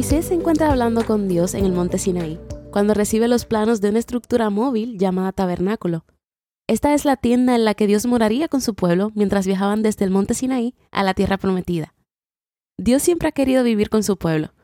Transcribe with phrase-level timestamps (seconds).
[0.00, 3.90] Moisés se encuentra hablando con Dios en el monte Sinaí, cuando recibe los planos de
[3.90, 6.06] una estructura móvil llamada tabernáculo.
[6.66, 10.06] Esta es la tienda en la que Dios moraría con su pueblo mientras viajaban desde
[10.06, 11.92] el monte Sinaí a la tierra prometida.
[12.78, 14.54] Dios siempre ha querido vivir con su pueblo.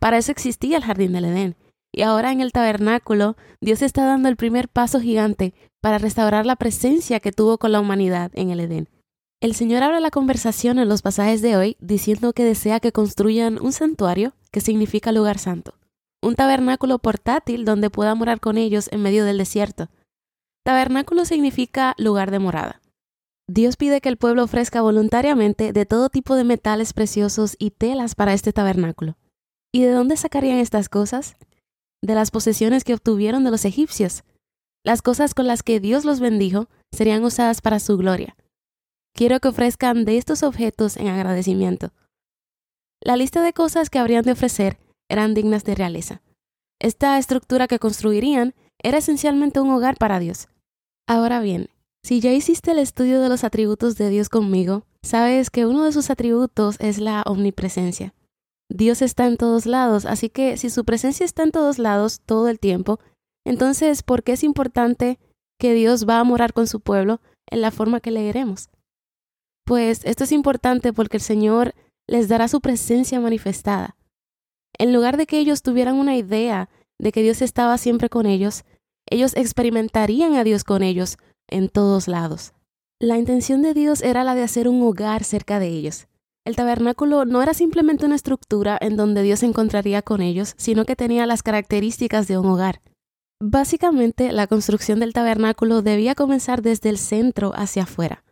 [0.00, 1.56] Para eso existía el jardín del Edén.
[1.92, 6.56] Y ahora en el tabernáculo, Dios está dando el primer paso gigante para restaurar la
[6.56, 8.88] presencia que tuvo con la humanidad en el Edén.
[9.42, 13.60] El Señor abre la conversación en los pasajes de hoy diciendo que desea que construyan
[13.60, 15.74] un santuario, que significa lugar santo,
[16.22, 19.90] un tabernáculo portátil donde pueda morar con ellos en medio del desierto.
[20.64, 22.80] Tabernáculo significa lugar de morada.
[23.46, 28.14] Dios pide que el pueblo ofrezca voluntariamente de todo tipo de metales preciosos y telas
[28.14, 29.18] para este tabernáculo.
[29.70, 31.36] ¿Y de dónde sacarían estas cosas?
[32.02, 34.24] De las posesiones que obtuvieron de los egipcios.
[34.82, 38.34] Las cosas con las que Dios los bendijo serían usadas para su gloria
[39.16, 41.92] quiero que ofrezcan de estos objetos en agradecimiento.
[43.02, 46.22] La lista de cosas que habrían de ofrecer eran dignas de realeza.
[46.78, 50.48] Esta estructura que construirían era esencialmente un hogar para Dios.
[51.08, 51.70] Ahora bien,
[52.04, 55.92] si ya hiciste el estudio de los atributos de Dios conmigo, sabes que uno de
[55.92, 58.14] sus atributos es la omnipresencia.
[58.68, 62.48] Dios está en todos lados, así que si su presencia está en todos lados todo
[62.48, 63.00] el tiempo,
[63.46, 65.18] entonces, ¿por qué es importante
[65.58, 68.68] que Dios va a morar con su pueblo en la forma que leeremos?
[69.66, 71.74] Pues esto es importante porque el Señor
[72.06, 73.96] les dará su presencia manifestada.
[74.78, 76.68] En lugar de que ellos tuvieran una idea
[77.00, 78.62] de que Dios estaba siempre con ellos,
[79.10, 81.18] ellos experimentarían a Dios con ellos
[81.48, 82.52] en todos lados.
[83.00, 86.06] La intención de Dios era la de hacer un hogar cerca de ellos.
[86.44, 90.84] El tabernáculo no era simplemente una estructura en donde Dios se encontraría con ellos, sino
[90.84, 92.82] que tenía las características de un hogar.
[93.42, 98.22] Básicamente, la construcción del tabernáculo debía comenzar desde el centro hacia afuera.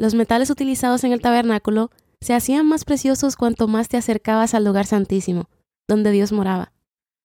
[0.00, 1.90] Los metales utilizados en el tabernáculo
[2.22, 5.50] se hacían más preciosos cuanto más te acercabas al lugar santísimo,
[5.86, 6.72] donde Dios moraba.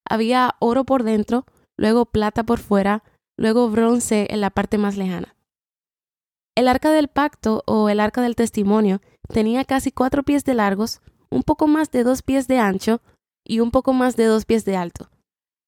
[0.06, 1.46] Había oro por dentro,
[1.78, 3.02] luego plata por fuera,
[3.38, 5.38] luego bronce en la parte más lejana.
[6.54, 9.00] El arca del pacto o el arca del testimonio
[9.30, 11.00] tenía casi cuatro pies de largos,
[11.30, 13.00] un poco más de dos pies de ancho
[13.46, 15.10] y un poco más de dos pies de alto.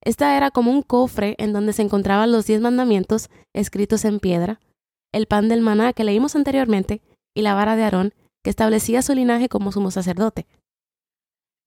[0.03, 4.59] Esta era como un cofre en donde se encontraban los diez mandamientos escritos en piedra,
[5.17, 7.01] el pan del maná que leímos anteriormente
[7.35, 8.13] y la vara de Aarón
[8.43, 10.47] que establecía su linaje como sumo sacerdote.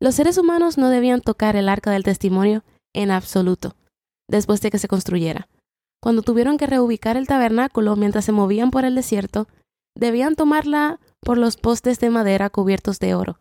[0.01, 3.77] Los seres humanos no debían tocar el arca del testimonio en absoluto,
[4.29, 5.49] después de que se construyera.
[6.03, 9.47] Cuando tuvieron que reubicar el tabernáculo mientras se movían por el desierto,
[9.95, 13.39] debían tomarla por los postes de madera cubiertos de oro.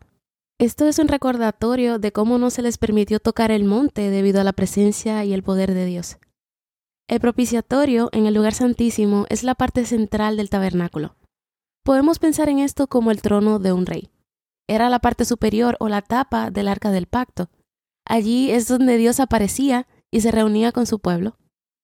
[0.58, 4.44] Esto es un recordatorio de cómo no se les permitió tocar el monte debido a
[4.44, 6.18] la presencia y el poder de Dios.
[7.10, 11.16] El propiciatorio en el lugar santísimo es la parte central del tabernáculo.
[11.82, 14.12] Podemos pensar en esto como el trono de un rey.
[14.68, 17.50] Era la parte superior o la tapa del arca del pacto.
[18.06, 21.36] Allí es donde Dios aparecía y se reunía con su pueblo,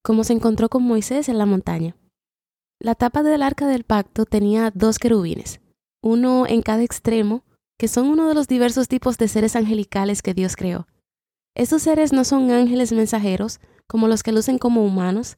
[0.05, 1.97] como se encontró con Moisés en la montaña.
[2.81, 5.61] La tapa del arca del pacto tenía dos querubines,
[6.05, 7.43] uno en cada extremo,
[7.81, 10.87] que son uno de los diversos tipos de seres angelicales que Dios creó.
[11.57, 13.59] Estos seres no son ángeles mensajeros,
[13.89, 15.37] como los que lucen como humanos.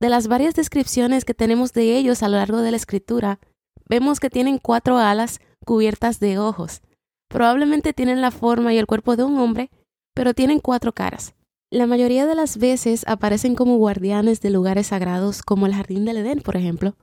[0.00, 3.40] De las varias descripciones que tenemos de ellos a lo largo de la escritura,
[3.88, 6.82] vemos que tienen cuatro alas cubiertas de ojos.
[7.28, 9.70] Probablemente tienen la forma y el cuerpo de un hombre,
[10.14, 11.34] pero tienen cuatro caras.
[11.70, 16.16] La mayoría de las veces aparecen como guardianes de lugares sagrados, como el jardín del
[16.16, 16.96] Edén, por ejemplo.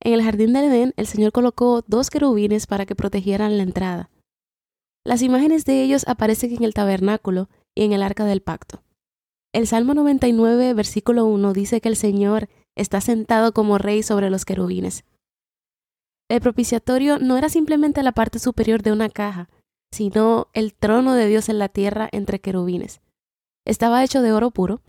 [0.00, 4.10] En el jardín del Edén, el Señor colocó dos querubines para que protegieran la entrada.
[5.04, 8.82] Las imágenes de ellos aparecen en el tabernáculo y en el arca del pacto.
[9.54, 14.44] El Salmo 99, versículo 1 dice que el Señor está sentado como rey sobre los
[14.44, 15.04] querubines.
[16.30, 19.50] El propiciatorio no era simplemente la parte superior de una caja,
[19.92, 23.02] sino el trono de Dios en la tierra entre querubines.
[23.66, 24.80] Estaba hecho de oro puro,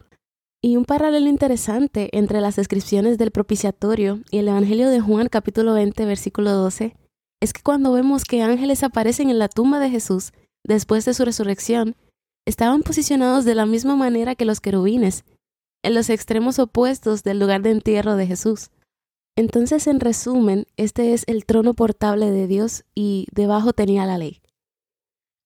[0.66, 5.74] y un paralelo interesante entre las descripciones del propiciatorio y el Evangelio de Juan capítulo
[5.74, 6.96] 20 versículo 12
[7.42, 10.32] es que cuando vemos que ángeles aparecen en la tumba de Jesús
[10.64, 11.98] después de su resurrección,
[12.46, 15.24] estaban posicionados de la misma manera que los querubines,
[15.84, 18.72] en los extremos opuestos del lugar de entierro de Jesús.
[19.36, 24.42] Entonces, en resumen, este es el trono portable de Dios y debajo tenía la ley.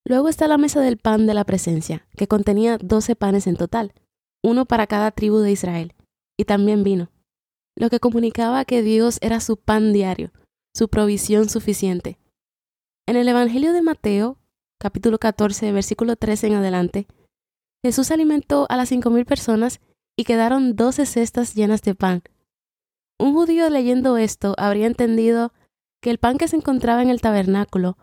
[0.05, 3.93] Luego está la mesa del pan de la presencia, que contenía doce panes en total,
[4.43, 5.95] uno para cada tribu de Israel,
[6.37, 7.09] y también vino,
[7.75, 10.31] lo que comunicaba que Dios era su pan diario,
[10.73, 12.17] su provisión suficiente.
[13.05, 14.37] En el Evangelio de Mateo,
[14.79, 17.07] capítulo 14, versículo 13 en adelante,
[17.83, 19.79] Jesús alimentó a las cinco mil personas
[20.17, 22.23] y quedaron doce cestas llenas de pan.
[23.19, 25.53] Un judío leyendo esto habría entendido
[26.01, 27.97] que el pan que se encontraba en el tabernáculo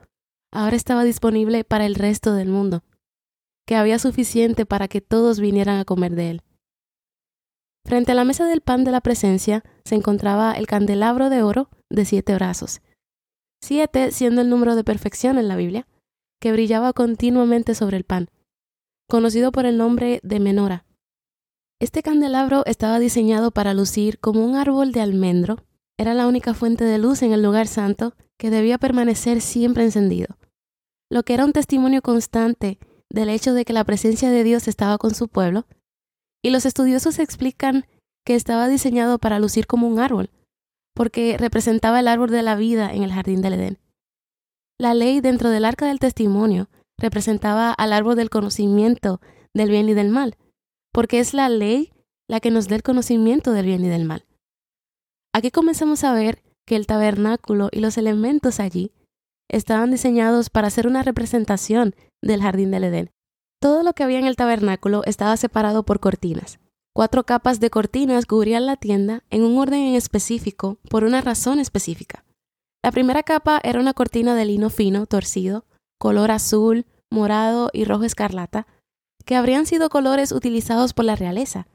[0.52, 2.82] ahora estaba disponible para el resto del mundo,
[3.66, 6.42] que había suficiente para que todos vinieran a comer de él.
[7.86, 11.68] Frente a la mesa del pan de la presencia se encontraba el candelabro de oro
[11.90, 12.80] de siete brazos,
[13.62, 15.86] siete siendo el número de perfección en la Biblia,
[16.44, 18.28] que brillaba continuamente sobre el pan,
[19.08, 20.84] conocido por el nombre de menora.
[21.80, 25.64] Este candelabro estaba diseñado para lucir como un árbol de almendro,
[25.98, 30.36] era la única fuente de luz en el lugar santo que debía permanecer siempre encendido,
[31.10, 32.78] lo que era un testimonio constante
[33.10, 35.64] del hecho de que la presencia de Dios estaba con su pueblo,
[36.42, 37.86] y los estudiosos explican
[38.22, 40.28] que estaba diseñado para lucir como un árbol,
[40.94, 43.83] porque representaba el árbol de la vida en el jardín del Edén.
[44.78, 46.68] La ley dentro del arca del testimonio
[46.98, 49.20] representaba al árbol del conocimiento
[49.54, 50.36] del bien y del mal,
[50.92, 51.92] porque es la ley
[52.28, 54.26] la que nos da el conocimiento del bien y del mal.
[55.32, 58.92] Aquí comenzamos a ver que el tabernáculo y los elementos allí
[59.48, 63.10] estaban diseñados para ser una representación del jardín del Edén.
[63.60, 66.58] Todo lo que había en el tabernáculo estaba separado por cortinas.
[66.94, 71.60] Cuatro capas de cortinas cubrían la tienda en un orden en específico por una razón
[71.60, 72.24] específica.
[72.84, 75.64] La primera capa era una cortina de lino fino, torcido,
[75.98, 78.66] color azul, morado y rojo escarlata,
[79.24, 81.66] que habrían sido colores utilizados por la realeza.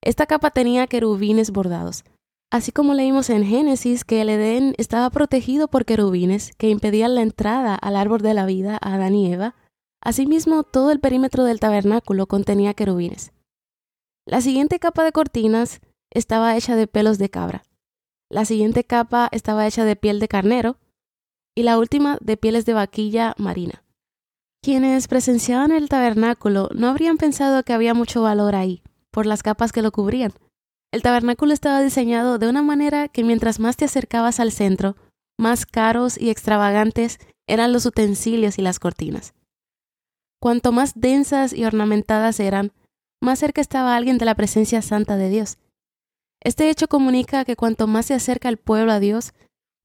[0.00, 2.04] Esta capa tenía querubines bordados,
[2.52, 7.22] Así como leímos en Génesis que el Edén estaba protegido por querubines que impedían la
[7.22, 9.56] entrada al árbol de la vida a Adán y Eva,
[10.00, 13.32] asimismo todo el perímetro del tabernáculo contenía querubines.
[14.24, 15.80] La siguiente capa de cortinas
[16.12, 17.64] estaba hecha de pelos de cabra.
[18.34, 20.76] La siguiente capa estaba hecha de piel de carnero
[21.54, 23.84] y la última de pieles de vaquilla marina.
[24.60, 28.82] Quienes presenciaban el tabernáculo no habrían pensado que había mucho valor ahí,
[29.12, 30.32] por las capas que lo cubrían,
[30.92, 34.96] el tabernáculo estaba diseñado de una manera que mientras más te acercabas al centro,
[35.38, 39.32] más caros y extravagantes eran los utensilios y las cortinas.
[40.42, 42.72] Cuanto más densas y ornamentadas eran,
[43.22, 45.56] más cerca estaba alguien de la presencia santa de Dios.
[46.44, 49.32] Este hecho comunica que cuanto más se acerca el pueblo a Dios,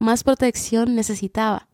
[0.02, 1.70] más protección necesitaba.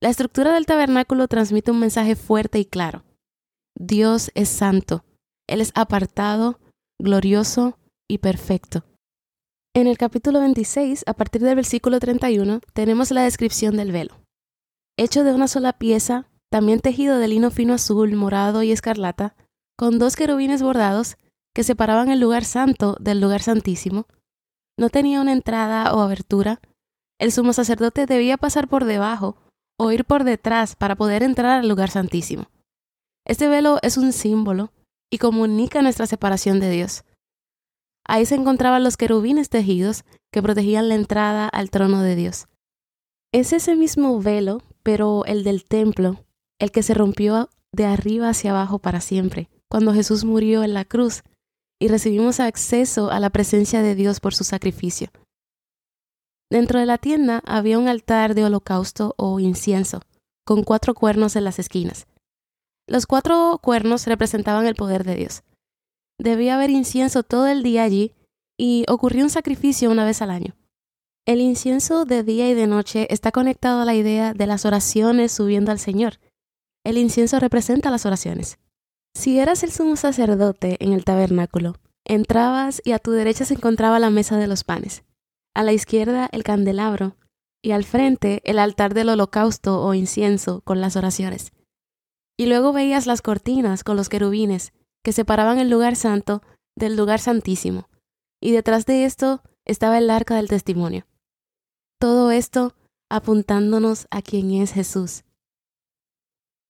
[0.00, 3.04] La estructura del tabernáculo transmite un mensaje fuerte y claro.
[3.76, 5.04] Dios es santo,
[5.48, 6.60] Él es apartado,
[7.00, 7.78] glorioso
[8.08, 8.84] y perfecto.
[9.74, 14.20] En el capítulo 26, a partir del versículo 31, tenemos la descripción del velo.
[14.96, 19.34] Hecho de una sola pieza, también tejido de lino fino azul, morado y escarlata,
[19.76, 21.16] con dos querubines bordados
[21.54, 24.06] que separaban el lugar santo del lugar santísimo.
[24.78, 26.60] No tenía una entrada o abertura.
[27.18, 29.36] El sumo sacerdote debía pasar por debajo
[29.78, 32.50] o ir por detrás para poder entrar al lugar santísimo.
[33.26, 34.72] Este velo es un símbolo
[35.10, 37.04] y comunica nuestra separación de Dios.
[38.06, 42.46] Ahí se encontraban los querubines tejidos que protegían la entrada al trono de Dios.
[43.32, 46.24] Es ese mismo velo, pero el del templo,
[46.58, 50.84] el que se rompió de arriba hacia abajo para siempre, cuando Jesús murió en la
[50.84, 51.22] cruz
[51.80, 55.08] y recibimos acceso a la presencia de Dios por su sacrificio.
[56.50, 60.02] Dentro de la tienda había un altar de holocausto o incienso,
[60.44, 62.06] con cuatro cuernos en las esquinas.
[62.86, 65.42] Los cuatro cuernos representaban el poder de Dios.
[66.18, 68.14] Debía haber incienso todo el día allí
[68.58, 70.54] y ocurrió un sacrificio una vez al año.
[71.24, 75.32] El incienso de día y de noche está conectado a la idea de las oraciones
[75.32, 76.18] subiendo al Señor.
[76.84, 78.58] El incienso representa las oraciones.
[79.14, 83.98] Si eras el sumo sacerdote en el tabernáculo, entrabas y a tu derecha se encontraba
[83.98, 85.04] la mesa de los panes,
[85.54, 87.16] a la izquierda el candelabro
[87.62, 91.52] y al frente el altar del holocausto o incienso con las oraciones.
[92.38, 94.72] Y luego veías las cortinas con los querubines
[95.04, 96.42] que separaban el lugar santo
[96.76, 97.88] del lugar santísimo,
[98.40, 101.06] y detrás de esto estaba el arca del testimonio.
[101.98, 102.74] Todo esto
[103.10, 105.24] apuntándonos a quién es Jesús.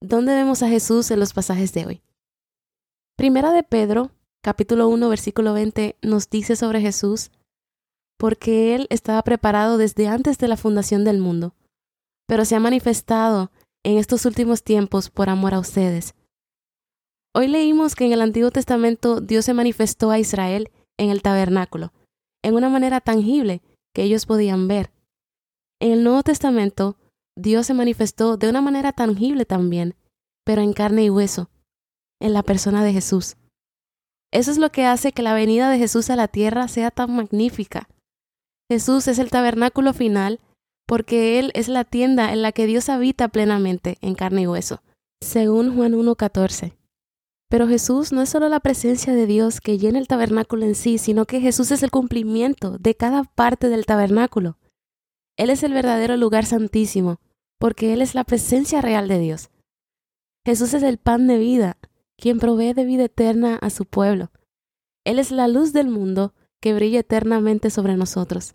[0.03, 2.03] ¿Dónde vemos a Jesús en los pasajes de hoy?
[3.21, 4.13] Primera de Pedro,
[4.43, 7.31] capítulo 1, versículo 20, nos dice sobre Jesús,
[8.19, 11.55] porque Él estaba preparado desde antes de la fundación del mundo,
[12.27, 13.51] pero se ha manifestado
[13.85, 16.15] en estos últimos tiempos por amor a ustedes,
[17.35, 21.93] Hoy leímos que en el Antiguo Testamento Dios se manifestó a Israel en el tabernáculo,
[22.43, 23.61] en una manera tangible
[23.95, 24.93] que ellos podían ver.
[25.79, 26.97] En el Nuevo Testamento,
[27.37, 29.95] Dios se manifestó de una manera tangible también,
[30.43, 31.51] pero en carne y hueso,
[32.21, 33.37] en la persona de Jesús.
[34.33, 37.15] Eso es lo que hace que la venida de Jesús a la tierra sea tan
[37.17, 37.89] magnífica.
[38.71, 40.39] Jesús es el tabernáculo final
[40.87, 44.83] porque Él es la tienda en la que Dios habita plenamente en carne y hueso,
[45.21, 46.77] según Juan 1.14.
[47.49, 50.99] Pero Jesús no es solo la presencia de Dios que llena el tabernáculo en sí,
[50.99, 54.57] sino que Jesús es el cumplimiento de cada parte del tabernáculo.
[55.37, 57.21] Él es el verdadero lugar santísimo,
[57.59, 59.51] porque Él es la presencia real de Dios.
[60.47, 61.77] Jesús es el pan de vida,
[62.21, 64.31] quien provee de vida eterna a su pueblo.
[65.05, 68.55] Él es la luz del mundo que brilla eternamente sobre nosotros.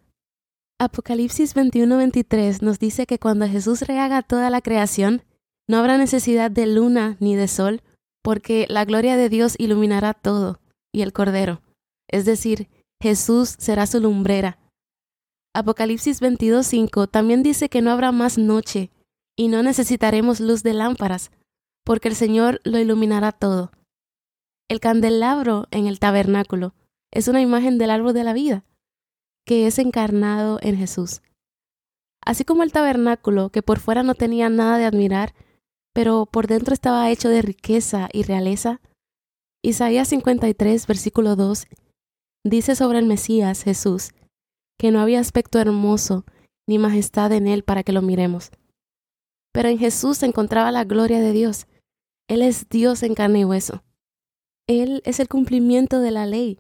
[0.79, 5.24] Apocalipsis 21-23 nos dice que cuando Jesús rehaga toda la creación,
[5.67, 7.81] no habrá necesidad de luna ni de sol,
[8.24, 10.60] porque la gloria de Dios iluminará todo,
[10.93, 11.62] y el Cordero,
[12.10, 12.69] es decir,
[13.01, 14.60] Jesús será su lumbrera.
[15.53, 18.91] Apocalipsis 22.5 también dice que no habrá más noche,
[19.38, 21.31] y no necesitaremos luz de lámparas,
[21.86, 23.72] porque el Señor lo iluminará todo.
[24.70, 26.74] El candelabro en el tabernáculo
[27.12, 28.65] es una imagen del árbol de la vida,
[29.46, 31.22] que es encarnado en Jesús.
[32.25, 35.36] Así como el tabernáculo, que por fuera no tenía nada de admirar,
[35.94, 38.82] pero por dentro estaba hecho de riqueza y realeza.
[39.63, 41.68] Isaías 53, versículo 2,
[42.44, 44.12] dice sobre el Mesías, Jesús,
[44.80, 46.25] que no había aspecto hermoso
[46.68, 48.50] ni majestad en él para que lo miremos.
[49.54, 51.68] Pero en Jesús se encontraba la gloria de Dios.
[52.27, 53.84] Él es Dios en carne y hueso.
[54.67, 56.60] Él es el cumplimiento de la ley.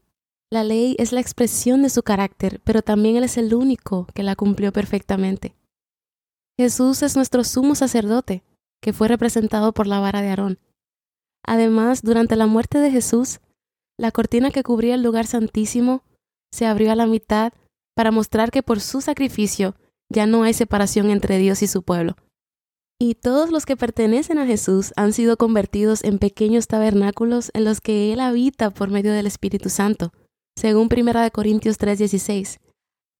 [0.51, 4.21] La ley es la expresión de su carácter, pero también Él es el único que
[4.21, 5.55] la cumplió perfectamente.
[6.57, 8.43] Jesús es nuestro sumo sacerdote,
[8.81, 10.59] que fue representado por la vara de Aarón.
[11.43, 13.39] Además, durante la muerte de Jesús,
[13.97, 16.03] la cortina que cubría el lugar santísimo
[16.51, 17.53] se abrió a la mitad
[17.95, 19.75] para mostrar que por su sacrificio
[20.09, 22.15] ya no hay separación entre Dios y su pueblo.
[22.97, 27.81] Y todos los que pertenecen a Jesús han sido convertidos en pequeños tabernáculos en los
[27.81, 30.13] que Él habita por medio del Espíritu Santo,
[30.55, 32.59] según 1 Corintios 3:16.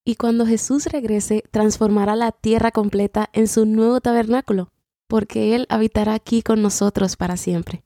[0.05, 4.71] Y cuando Jesús regrese, transformará la tierra completa en su nuevo tabernáculo,
[5.09, 7.83] porque Él habitará aquí con nosotros para siempre.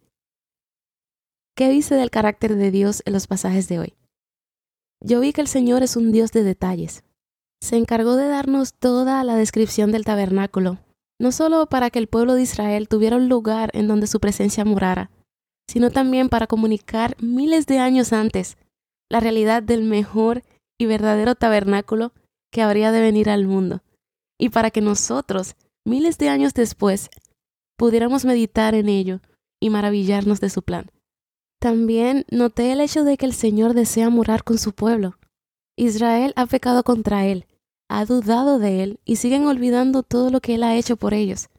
[1.55, 3.97] ¿Qué dice del carácter de Dios en los pasajes de hoy?
[5.01, 7.03] Yo vi que el Señor es un Dios de detalles.
[7.61, 10.77] Se encargó de darnos toda la descripción del tabernáculo,
[11.19, 14.65] no solo para que el pueblo de Israel tuviera un lugar en donde su presencia
[14.65, 15.11] morara,
[15.69, 18.57] sino también para comunicar miles de años antes
[19.09, 20.43] la realidad del mejor
[20.79, 22.13] y verdadero tabernáculo
[22.51, 23.83] que habría de venir al mundo,
[24.39, 27.09] y para que nosotros miles de años después,
[27.77, 29.19] pudiéramos meditar en ello
[29.61, 30.89] y maravillarnos de su plan.
[31.59, 35.17] También noté el hecho de que el Señor desea morar con su pueblo.
[35.77, 37.45] Israel ha pecado contra Él,
[37.89, 41.49] ha dudado de Él y siguen olvidando todo lo que Él ha hecho por ellos.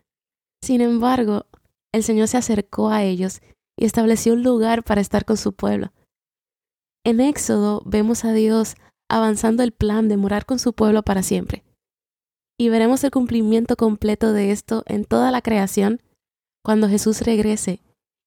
[0.62, 1.46] Sin embargo,
[1.92, 3.40] el Señor se acercó a ellos
[3.76, 5.92] y estableció un lugar para estar con su pueblo.
[7.04, 8.76] En Éxodo vemos a Dios
[9.08, 11.64] avanzando el plan de morar con su pueblo para siempre
[12.60, 16.02] y veremos el cumplimiento completo de esto en toda la creación
[16.62, 17.80] cuando Jesús regrese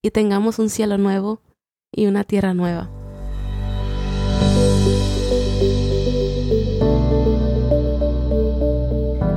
[0.03, 1.39] y tengamos un cielo nuevo
[1.91, 3.02] y una tierra nueva.